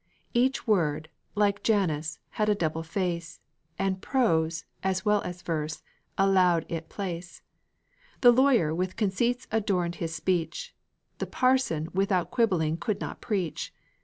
[0.33, 3.39] Each word, like Janus, had a double face,
[3.77, 5.83] And prose, as well as verse,
[6.17, 7.43] allowed it place;
[8.21, 10.73] The lawyer with conceits adorned his speech,
[11.19, 13.75] The parson without quibbling could not preach.